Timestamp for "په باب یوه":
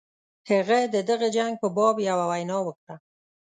1.61-2.25